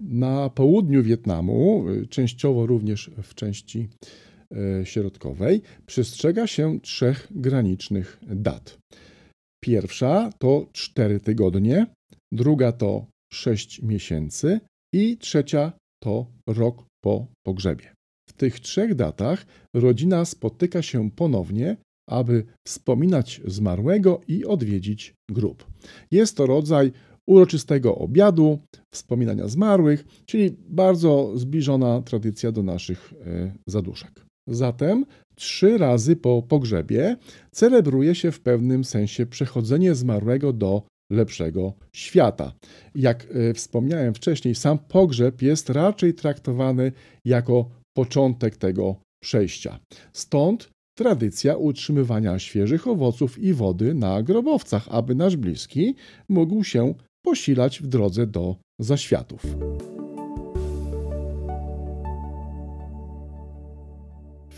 Na 0.00 0.50
południu 0.50 1.02
Wietnamu, 1.02 1.84
częściowo 2.10 2.66
również 2.66 3.10
w 3.22 3.34
części 3.34 3.88
środkowej, 4.84 5.62
przestrzega 5.86 6.46
się 6.46 6.80
trzech 6.80 7.28
granicznych 7.30 8.18
dat. 8.22 8.78
Pierwsza 9.64 10.30
to 10.38 10.66
cztery 10.72 11.20
tygodnie, 11.20 11.86
druga 12.32 12.72
to 12.72 13.06
sześć 13.32 13.82
miesięcy 13.82 14.60
i 14.94 15.18
trzecia 15.18 15.72
to 16.02 16.26
rok 16.46 16.84
po 17.04 17.26
pogrzebie. 17.46 17.92
W 18.28 18.32
tych 18.32 18.60
trzech 18.60 18.94
datach 18.94 19.46
rodzina 19.74 20.24
spotyka 20.24 20.82
się 20.82 21.10
ponownie, 21.10 21.76
aby 22.08 22.44
wspominać 22.66 23.40
zmarłego 23.44 24.20
i 24.28 24.44
odwiedzić 24.44 25.14
grób. 25.30 25.66
Jest 26.10 26.36
to 26.36 26.46
rodzaj 26.46 26.92
uroczystego 27.28 27.98
obiadu, 27.98 28.58
wspominania 28.94 29.48
zmarłych, 29.48 30.04
czyli 30.26 30.56
bardzo 30.68 31.32
zbliżona 31.38 32.02
tradycja 32.02 32.52
do 32.52 32.62
naszych 32.62 33.12
e, 33.26 33.52
zaduszek. 33.66 34.29
Zatem 34.50 35.04
trzy 35.34 35.78
razy 35.78 36.16
po 36.16 36.42
pogrzebie 36.42 37.16
celebruje 37.50 38.14
się 38.14 38.32
w 38.32 38.40
pewnym 38.40 38.84
sensie 38.84 39.26
przechodzenie 39.26 39.94
zmarłego 39.94 40.52
do 40.52 40.82
lepszego 41.12 41.72
świata. 41.92 42.52
Jak 42.94 43.26
e, 43.30 43.54
wspomniałem 43.54 44.14
wcześniej, 44.14 44.54
sam 44.54 44.78
pogrzeb 44.78 45.42
jest 45.42 45.70
raczej 45.70 46.14
traktowany 46.14 46.92
jako 47.24 47.70
początek 47.96 48.56
tego 48.56 48.96
przejścia. 49.22 49.78
Stąd 50.12 50.70
tradycja 50.98 51.56
utrzymywania 51.56 52.38
świeżych 52.38 52.86
owoców 52.86 53.38
i 53.38 53.52
wody 53.54 53.94
na 53.94 54.22
grobowcach, 54.22 54.88
aby 54.90 55.14
nasz 55.14 55.36
bliski 55.36 55.94
mógł 56.28 56.64
się 56.64 56.94
posilać 57.24 57.82
w 57.82 57.86
drodze 57.86 58.26
do 58.26 58.56
zaświatów. 58.78 59.46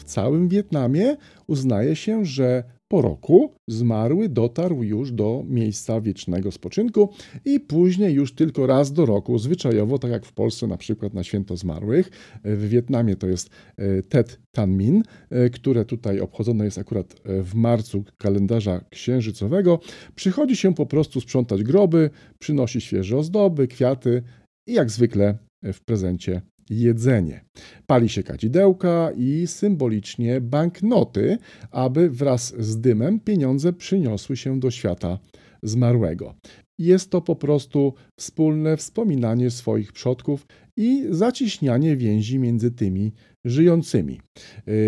W 0.03 0.05
całym 0.05 0.49
Wietnamie 0.49 1.17
uznaje 1.47 1.97
się, 1.97 2.25
że 2.25 2.65
po 2.89 3.03
roku 3.03 3.55
zmarły 3.69 4.29
dotarł 4.29 4.83
już 4.83 5.13
do 5.13 5.45
miejsca 5.49 6.01
wiecznego 6.01 6.53
spoczynku 6.53 7.09
i 7.45 7.61
później 7.61 8.15
już 8.15 8.35
tylko 8.35 8.67
raz 8.67 8.93
do 8.93 9.07
roku, 9.07 9.39
zwyczajowo, 9.39 9.99
tak 9.99 10.11
jak 10.11 10.27
w 10.27 10.33
Polsce 10.33 10.67
na 10.67 10.77
przykład 10.77 11.15
na 11.15 11.23
Święto 11.25 11.57
Zmarłych. 11.57 12.11
W 12.45 12.69
Wietnamie 12.69 13.17
to 13.17 13.27
jest 13.27 13.51
e, 13.77 14.03
Tet 14.03 14.41
Tan 14.55 14.77
Min, 14.77 15.03
e, 15.31 15.51
które 15.51 15.85
tutaj 15.85 16.21
obchodzone 16.21 16.65
jest 16.65 16.79
akurat 16.79 17.15
e, 17.25 17.43
w 17.43 17.55
marcu 17.55 18.05
kalendarza 18.19 18.85
księżycowego. 18.91 19.81
Przychodzi 20.15 20.57
się 20.57 20.75
po 20.75 20.87
prostu 20.87 21.21
sprzątać 21.21 21.63
groby, 21.63 22.11
przynosi 22.39 22.81
świeże 22.81 23.17
ozdoby, 23.17 23.69
kwiaty 23.69 24.23
i 24.67 24.73
jak 24.73 24.91
zwykle 24.91 25.39
w 25.63 25.81
prezencie 25.85 26.43
jedzenie. 26.71 27.45
Pali 27.87 28.09
się 28.09 28.23
kadzidełka 28.23 29.11
i 29.17 29.47
symbolicznie 29.47 30.41
banknoty, 30.41 31.39
aby 31.71 32.11
wraz 32.11 32.55
z 32.59 32.81
dymem 32.81 33.21
pieniądze 33.21 33.73
przyniosły 33.73 34.37
się 34.37 34.61
do 34.61 34.71
świata 34.71 35.19
zmarłego. 35.63 36.35
Jest 36.79 37.11
to 37.11 37.21
po 37.21 37.37
prostu 37.37 37.95
wspólne 38.19 38.77
wspominanie 38.77 39.51
swoich 39.51 39.93
przodków 39.93 40.47
i 40.77 41.05
zaciśnianie 41.11 41.97
więzi 41.97 42.39
między 42.39 42.71
tymi 42.71 43.13
żyjącymi. 43.45 44.21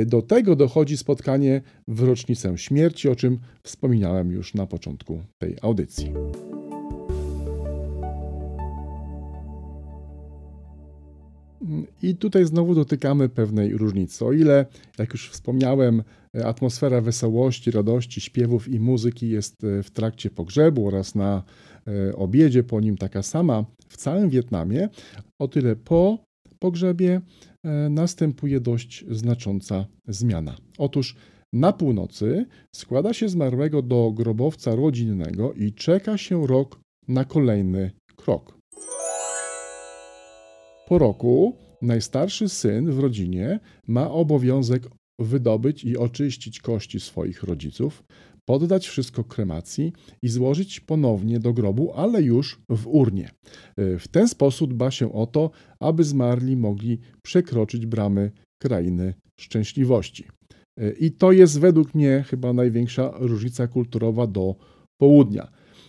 Do 0.07 0.23
tego 0.23 0.57
dochodzi 0.57 0.97
spotkanie 0.97 1.63
w 1.89 2.03
rocznicę 2.03 2.59
śmierci, 2.59 3.09
o 3.09 3.17
czym 3.17 3.39
wspominałem 3.63 4.33
już 4.33 4.55
na 4.55 4.67
początku 4.67 5.23
tej 5.39 5.57
audycji. 5.63 6.13
I 12.03 12.17
tutaj 12.17 12.45
znowu 12.45 12.75
dotykamy 12.75 13.29
pewnej 13.29 13.77
różnicy. 13.77 14.25
O 14.25 14.33
ile, 14.33 14.67
jak 14.99 15.13
już 15.13 15.31
wspomniałem, 15.31 16.03
atmosfera 16.45 17.01
wesołości, 17.01 17.71
radości, 17.71 18.21
śpiewów 18.21 18.69
i 18.69 18.81
muzyki 18.81 19.29
jest 19.29 19.65
e, 19.65 19.83
w 19.83 19.91
trakcie 19.91 20.31
pogrzebu 20.31 20.89
oraz 20.89 21.15
na 21.15 21.43
e, 21.87 22.17
obiedzie 22.17 22.63
po 22.63 22.81
nim 22.81 22.97
taka 22.97 23.23
sama 23.23 23.65
w 23.89 23.97
całym 23.97 24.31
Wietnamie, 24.31 24.89
o 25.39 25.49
tyle 25.49 25.77
po 25.77 26.19
pogrzebie 26.59 27.21
e, 27.65 27.89
następuje 27.89 28.61
dość 28.61 29.05
znacząca 29.11 29.87
zmiana. 30.09 30.57
Otóż 30.79 31.17
na 31.53 31.73
północy 31.73 32.47
składa 32.75 33.13
się 33.13 33.29
zmarłego 33.29 33.83
do 33.83 34.13
grobowca 34.13 34.75
rodzinnego 34.75 35.53
i 35.53 35.73
czeka 35.73 36.19
się 36.19 36.47
rok 36.47 36.81
na 37.09 37.25
kolejny 37.25 37.91
krok. 38.17 38.59
Po 40.89 40.99
roku 40.99 41.57
najstarszy 41.83 42.49
syn 42.49 42.91
w 42.91 42.99
rodzinie 42.99 43.61
ma 43.87 44.11
obowiązek 44.11 44.89
wydobyć 45.19 45.85
i 45.85 45.97
oczyścić 45.97 46.61
kości 46.61 47.01
swoich 47.01 47.43
rodziców, 47.43 48.05
poddać 48.45 48.89
wszystko 48.89 49.25
kremacji 49.25 49.93
i 50.23 50.29
złożyć 50.29 50.81
ponownie 50.81 51.41
do 51.41 51.53
grobu, 51.53 51.93
ale 51.95 52.23
już 52.23 52.61
w 52.69 52.87
urnie. 52.87 53.31
W 53.77 54.09
ten 54.11 54.29
sposób 54.29 54.75
dba 54.75 54.91
się 54.91 55.13
o 55.13 55.27
to, 55.27 55.51
aby 55.81 56.05
zmarli 56.05 56.57
mogli 56.57 56.99
przekroczyć 57.23 57.87
bramy 57.87 58.31
krainy 58.63 59.15
szczęśliwości. 59.41 60.25
I 61.01 61.13
to 61.13 61.33
jest 61.33 61.61
według 61.61 61.95
mnie 61.95 62.25
chyba 62.29 62.53
największa 62.53 63.13
różnica 63.19 63.67
kulturowa 63.67 64.27
do 64.27 64.55
południa 65.01 65.49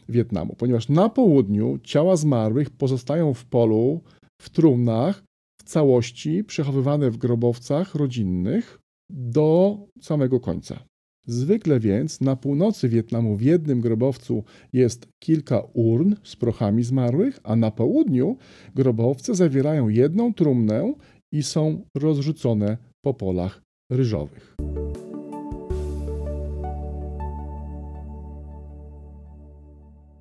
Wietnamu, 0.09 0.55
ponieważ 0.57 0.89
na 0.89 1.09
południu 1.09 1.79
ciała 1.83 2.15
zmarłych 2.15 2.69
pozostają 2.69 3.33
w 3.33 3.45
polu 3.45 4.01
w 4.41 4.49
trumnach 4.49 5.23
w 5.59 5.63
całości 5.63 6.43
przechowywane 6.43 7.11
w 7.11 7.17
grobowcach 7.17 7.95
rodzinnych 7.95 8.79
do 9.09 9.77
samego 10.01 10.39
końca. 10.39 10.85
Zwykle 11.27 11.79
więc 11.79 12.21
na 12.21 12.35
północy 12.35 12.89
Wietnamu 12.89 13.37
w 13.37 13.41
jednym 13.41 13.81
grobowcu 13.81 14.43
jest 14.73 15.07
kilka 15.23 15.61
urn 15.73 16.15
z 16.23 16.35
prochami 16.35 16.83
zmarłych, 16.83 17.39
a 17.43 17.55
na 17.55 17.71
południu 17.71 18.37
grobowce 18.75 19.35
zawierają 19.35 19.89
jedną 19.89 20.33
trumnę 20.33 20.93
i 21.31 21.43
są 21.43 21.81
rozrzucone 21.97 22.77
po 23.05 23.13
polach 23.13 23.61
ryżowych. 23.91 24.55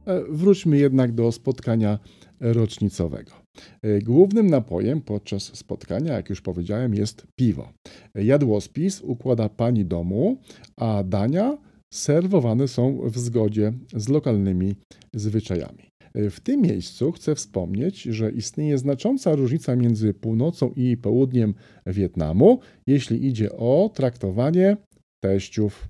E, 0.07 0.24
wróćmy 0.29 0.79
jednak 0.79 1.12
do 1.12 1.33
spotkania 1.33 1.98
rocznicowego. 2.40 3.43
E, 3.82 3.98
głównym 3.98 4.46
napojem 4.46 5.00
podczas 5.00 5.42
spotkania, 5.42 6.12
jak 6.12 6.30
już 6.30 6.40
powiedziałem, 6.40 6.94
jest 6.94 7.26
piwo. 7.36 7.72
Jadłospis 8.14 9.00
układa 9.00 9.48
pani 9.48 9.84
domu, 9.84 10.36
a 10.76 11.02
dania 11.04 11.58
serwowane 11.92 12.68
są 12.68 13.00
w 13.04 13.18
zgodzie 13.18 13.72
z 13.96 14.08
lokalnymi 14.08 14.74
zwyczajami. 15.14 15.88
E, 16.14 16.30
w 16.30 16.40
tym 16.40 16.62
miejscu 16.62 17.12
chcę 17.12 17.34
wspomnieć, 17.34 18.02
że 18.02 18.30
istnieje 18.30 18.78
znacząca 18.78 19.34
różnica 19.34 19.76
między 19.76 20.14
północą 20.14 20.72
i 20.76 20.96
południem 20.96 21.54
Wietnamu, 21.86 22.60
jeśli 22.86 23.26
idzie 23.26 23.52
o 23.52 23.90
traktowanie 23.94 24.76
teściów 25.24 25.88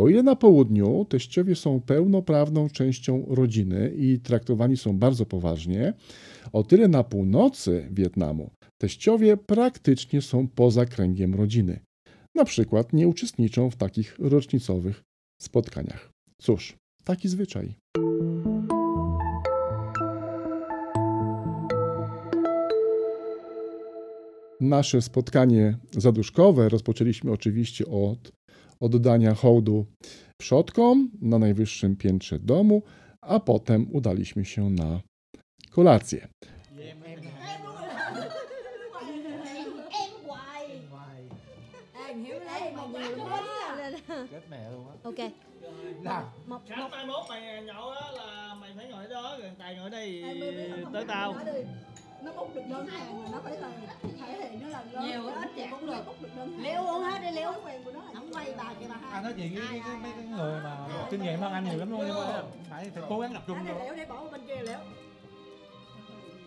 O 0.00 0.08
ile 0.08 0.22
na 0.22 0.36
południu 0.36 1.04
teściowie 1.04 1.56
są 1.56 1.80
pełnoprawną 1.80 2.68
częścią 2.68 3.26
rodziny 3.28 3.92
i 3.96 4.18
traktowani 4.18 4.76
są 4.76 4.98
bardzo 4.98 5.26
poważnie, 5.26 5.92
o 6.52 6.62
tyle 6.62 6.88
na 6.88 7.04
północy 7.04 7.88
Wietnamu 7.90 8.50
teściowie 8.78 9.36
praktycznie 9.36 10.22
są 10.22 10.48
poza 10.48 10.86
kręgiem 10.86 11.34
rodziny. 11.34 11.80
Na 12.34 12.44
przykład 12.44 12.92
nie 12.92 13.08
uczestniczą 13.08 13.70
w 13.70 13.76
takich 13.76 14.18
rocznicowych 14.18 15.02
spotkaniach. 15.42 16.10
Cóż, 16.38 16.76
taki 17.04 17.28
zwyczaj. 17.28 17.74
Nasze 24.60 25.02
spotkanie 25.02 25.78
zaduszkowe 25.92 26.68
rozpoczęliśmy 26.68 27.32
oczywiście 27.32 27.86
od 27.86 28.39
oddania 28.80 29.34
hołdu 29.34 29.86
przodkom 30.36 31.10
na 31.22 31.38
najwyższym 31.38 31.96
piętrze 31.96 32.38
domu, 32.38 32.82
a 33.20 33.40
potem 33.40 33.86
udaliśmy 33.92 34.44
się 34.44 34.70
na 34.70 35.00
kolację. 35.70 36.28
ok 45.04 45.16
nào 46.02 46.32
một 46.46 46.60
Khánh 46.68 46.78
một 46.80 46.88
mai 46.90 47.06
mốt 47.06 47.24
mày 47.28 47.62
nhậu 47.62 47.90
á 47.90 48.10
là 48.12 48.54
mày 48.60 48.70
phải 48.76 48.86
ngồi 48.86 49.08
đó 49.10 49.38
tài 49.58 49.74
ngồi 49.76 49.90
đây 49.90 50.24
tới 50.92 51.04
tao. 51.08 51.34
Nó 52.24 52.32
bút 52.36 52.54
được 52.54 52.62
đơn 52.70 52.86
hàng 52.86 53.32
nó 53.32 53.40
phải 53.44 53.60
là 53.60 53.70
thể 54.02 54.50
hiện 54.50 54.60
nó 54.62 54.68
là 54.68 54.84
lớn 54.92 55.04
Nhiều, 55.04 55.26
ít 55.26 55.50
thì 55.56 55.62
cũng 55.70 55.86
được. 55.86 56.02
Bút 56.06 56.22
được 56.22 56.28
đơn 56.36 56.52
hàng. 56.52 56.62
Liêu 56.62 56.86
uống 56.86 57.02
hết 57.02 57.18
đi, 57.22 57.36
Liêu. 57.36 57.52
Thói 57.52 57.60
quen 57.64 57.82
của 57.84 57.92
nó. 57.92 58.00
Là 58.00 58.10
không 58.14 58.32
quay 58.32 58.54
bà 58.58 58.74
kìa 58.80 58.86
bà 58.88 58.96
hai. 58.96 59.12
Anh 59.12 59.22
nói 59.22 59.32
chuyện 59.36 59.54
với 59.54 59.62
cái, 59.68 59.96
mấy 60.02 60.12
cái 60.16 60.24
người 60.24 60.60
mà 60.64 60.86
kinh 61.10 61.22
nghiệm 61.22 61.40
hơn 61.40 61.52
anh 61.52 61.64
nhiều 61.64 61.78
lắm 61.78 61.90
luôn 61.90 62.00
nhưng 62.06 62.14
mà 62.14 62.42
phải, 62.70 62.90
phải 62.90 63.02
cố 63.08 63.20
gắng 63.20 63.32
tập 63.34 63.42
trung 63.46 63.58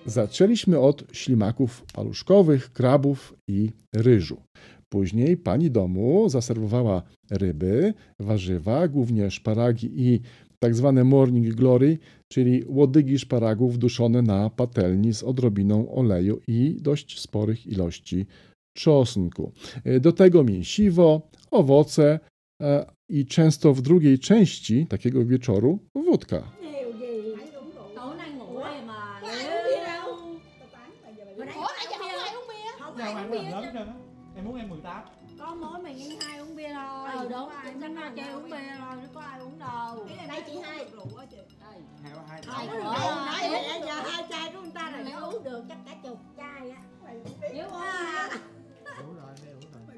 Zaczęliśmy 0.06 0.80
od 0.80 1.04
ślimaków 1.12 1.84
paluszkowych, 1.94 2.74
krabów 2.74 3.34
i 3.48 3.72
ryżu. 3.94 4.38
Później 4.90 5.38
pani 5.38 5.72
domu 5.72 6.28
zaserwowała 6.28 7.02
ryby, 7.32 7.94
warzywa, 8.20 8.88
głównie 8.88 9.32
szparagi 9.32 9.90
i 10.02 10.22
tak 10.64 10.76
zwane 10.76 11.04
morning 11.04 11.56
glory, 11.56 11.98
czyli 12.32 12.64
łodygi 12.68 13.20
szparagów 13.20 13.78
duszone 13.78 14.22
na 14.22 14.50
patelni 14.50 15.14
z 15.14 15.24
odrobiną 15.24 15.96
oleju 15.96 16.40
i 16.48 16.78
dość 16.82 17.20
sporych 17.20 17.68
ilości 17.68 18.26
czosnku. 18.78 19.52
Do 20.02 20.12
tego 20.12 20.44
mięsiwo, 20.44 21.30
owoce 21.52 22.20
e, 22.62 22.86
i 23.10 23.26
często 23.26 23.74
w 23.74 23.82
drugiej 23.82 24.20
części 24.20 24.88
takiego 24.88 25.26
wieczoru 25.26 25.80
wódka. 25.96 26.44
em 34.36 34.44
muốn 34.44 34.60
em 34.60 34.72
18 34.72 35.13
đúng 37.34 37.50
uống 37.50 38.34
uống 38.34 38.50
bia 38.50 38.58
thôi 38.80 38.96
chứ 39.02 39.08
có 39.14 39.22
ai 39.22 39.40
uống 39.40 39.60
đâu. 39.60 40.08
Đây 40.28 40.42
chị 40.48 40.54
uống 40.54 40.64
hai 40.64 40.86
rượu 40.92 41.18
á 41.18 41.26
chị. 41.32 41.38
Hai 43.26 43.50
nãy 43.50 43.82
giờ 43.86 44.02
hai 44.06 44.24
chai 44.30 44.52
của 44.54 44.62
người 44.62 44.72
ta 44.74 44.92
là 44.92 45.04
nếu 45.06 45.20
uống 45.20 45.44
được 45.44 45.64
chắc 45.70 45.78
cả 45.86 45.96
chục. 46.04 46.20
chai 46.38 46.70
á. 46.70 46.82
Nếu 47.54 47.66
uống 47.66 47.82
à. 47.82 48.30
đủ 49.00 49.14
rồi 49.14 49.34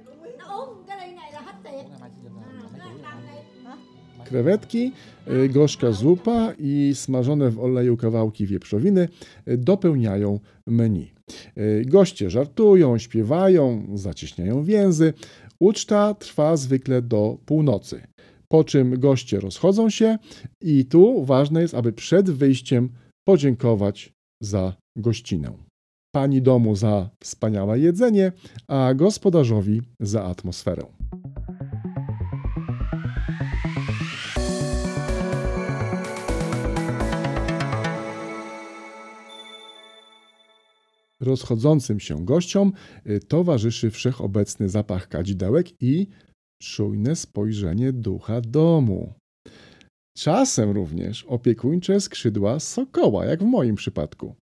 rồi. 0.05 0.33
Nó 0.37 0.45
uống 0.45 0.83
cái 0.87 1.07
ly 1.07 1.15
này 1.15 1.31
là 1.33 1.41
hết 1.41 1.53
tiền. 1.63 1.73
Uống 1.73 2.79
rồi 2.83 2.91
rồi 3.63 3.75
Krewetki, 4.29 4.91
y, 5.27 5.49
gorzka 5.49 5.91
zupa 5.91 6.53
i 6.59 6.91
smażone 6.95 7.51
w 7.51 7.59
oleju 7.59 7.97
kawałki 7.97 8.47
wieprzowiny 8.47 9.09
y, 9.47 9.57
dopełniają 9.57 10.39
menu. 10.67 11.07
Y, 11.57 11.85
Goście 11.85 12.29
żartują, 12.29 12.97
śpiewają, 12.97 13.87
zacieśniają 13.93 14.63
więzy. 14.63 15.13
Uczta 15.59 16.13
trwa 16.13 16.57
zwykle 16.57 17.01
do 17.01 17.37
północy, 17.45 18.07
po 18.47 18.63
czym 18.63 18.99
goście 18.99 19.39
rozchodzą 19.39 19.89
się 19.89 20.17
i 20.61 20.85
tu 20.85 21.25
ważne 21.25 21.61
jest, 21.61 21.73
aby 21.73 21.93
przed 21.93 22.29
wyjściem 22.29 22.89
podziękować 23.27 24.13
za 24.43 24.75
gościnę. 24.97 25.51
Pani 26.15 26.41
domu 26.41 26.75
za 26.75 27.09
wspaniałe 27.23 27.79
jedzenie, 27.79 28.31
a 28.67 28.93
gospodarzowi 28.93 29.81
za 29.99 30.23
atmosferę. 30.23 30.83
Rozchodzącym 41.25 41.99
się 41.99 42.25
gościom 42.25 42.73
y, 43.09 43.19
towarzyszy 43.19 43.91
wszechobecny 43.91 44.69
zapach 44.69 45.07
kadzidełek 45.07 45.81
i 45.81 46.07
czujne 46.61 47.15
spojrzenie 47.15 47.93
ducha 47.93 48.41
domu. 48.41 49.13
Czasem 50.17 50.71
również 50.71 51.23
opiekuńcze 51.23 52.01
skrzydła 52.01 52.59
sokoła, 52.59 53.25
jak 53.25 53.43
w 53.43 53.45
moim 53.45 53.75
przypadku. 53.75 54.35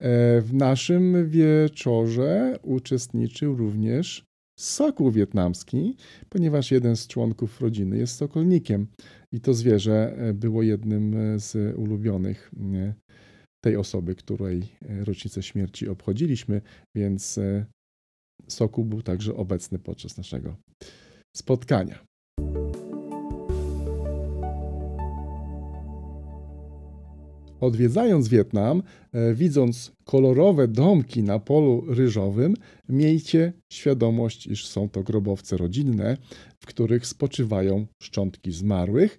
E, 0.00 0.40
W 0.40 0.54
naszym 0.54 1.28
wieczorze 1.28 2.58
uczestniczył 2.62 3.56
również 3.56 4.24
sokół 4.58 5.10
wietnamski, 5.10 5.96
ponieważ 6.28 6.70
jeden 6.70 6.96
z 6.96 7.06
członków 7.06 7.60
rodziny 7.60 7.98
jest 7.98 8.16
sokolnikiem 8.16 8.86
i 9.32 9.40
to 9.40 9.54
zwierzę 9.54 10.16
e, 10.16 10.34
było 10.34 10.62
jednym 10.62 11.14
z 11.40 11.78
ulubionych 11.78 12.50
tej 13.64 13.76
osoby, 13.76 14.14
której 14.14 14.62
e, 14.82 15.04
rocznicę 15.04 15.42
śmierci 15.42 15.88
obchodziliśmy, 15.88 16.60
więc 16.94 17.38
e, 17.38 17.66
Sokół 18.48 18.84
był 18.84 19.02
także 19.02 19.36
obecny 19.36 19.78
podczas 19.78 20.16
naszego 20.16 20.56
spotkania. 21.36 22.04
Odwiedzając 27.60 28.28
Wietnam, 28.28 28.82
e, 29.12 29.34
widząc 29.34 29.92
kolorowe 30.04 30.68
domki 30.68 31.22
na 31.22 31.38
polu 31.38 31.84
ryżowym, 31.88 32.54
miejcie 32.88 33.52
świadomość, 33.72 34.46
iż 34.46 34.66
są 34.66 34.88
to 34.88 35.02
grobowce 35.02 35.56
rodzinne, 35.56 36.16
w 36.60 36.66
których 36.66 37.06
spoczywają 37.06 37.86
szczątki 38.02 38.52
zmarłych, 38.52 39.18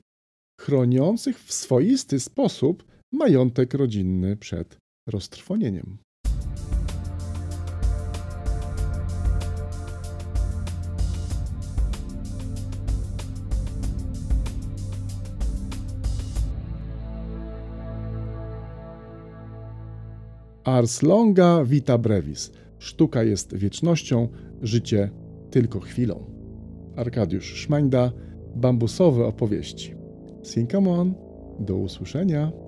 chroniących 0.61 1.43
w 1.43 1.53
swoisty 1.53 2.19
sposób 2.19 2.94
majątek 3.15 3.73
rodzinny 3.73 4.37
przed 4.37 4.77
roztrwonieniem. 5.07 5.97
Ars 20.63 21.01
longa 21.01 21.63
vita 21.63 21.97
brevis. 21.97 22.51
Sztuka 22.79 23.23
jest 23.23 23.55
wiecznością, 23.55 24.27
życie 24.61 25.09
tylko 25.51 25.79
chwilą. 25.79 26.25
Arkadiusz 26.95 27.53
Szmańda, 27.53 28.11
bambusowe 28.55 29.25
opowieści. 29.25 29.95
Sinkamon, 30.43 31.13
do 31.59 31.77
usłyszenia. 31.77 32.64